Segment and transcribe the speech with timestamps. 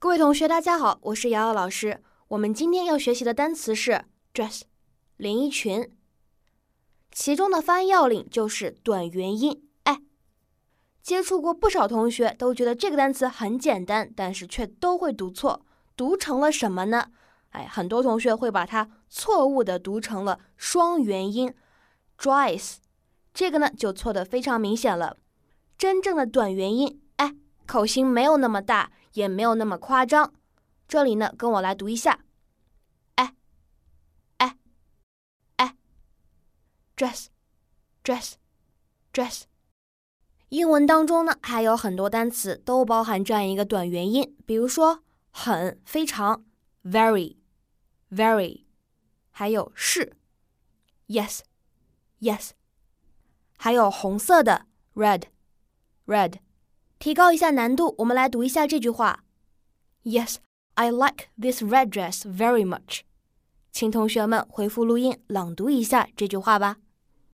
[0.00, 2.00] 各位同学，大家好，我是瑶瑶老师。
[2.28, 4.60] 我们今天要学习的单词是 dress，
[5.16, 5.92] 连衣裙。
[7.10, 9.98] 其中的发音要领就是短元音 i。
[11.02, 15.66] 接触过不少同学都觉得这个单词很简单，但是却都会读错，
[15.96, 17.08] 读成了什么呢？
[17.50, 21.52] 哎，很多同学会把它错误的读成了双元音
[22.16, 22.76] dress，
[23.34, 25.16] 这个呢就错的非常明显了。
[25.76, 27.34] 真正的短元音哎，
[27.66, 28.92] 口型没有那么大。
[29.18, 30.32] 也没有那么夸张，
[30.86, 32.20] 这里呢，跟我来读一下，
[33.16, 33.34] 哎，
[34.36, 34.56] 哎，
[35.56, 35.76] 哎
[36.96, 39.42] ，dress，dress，dress。
[40.50, 46.44] 英文当中呢，还有很多单词都包含这样一个短元音，比如说很、非常
[46.84, 48.66] ，very，very，
[49.30, 50.16] 还有是
[51.08, 52.50] ，yes，yes，
[53.58, 56.34] 还有红色的，red，red。
[56.98, 59.24] 提高一下难度，我们来读一下这句话。
[60.02, 60.36] Yes,
[60.74, 63.02] I like this red dress very much。
[63.70, 66.78] 请同学们回复录音朗读一下这句话吧。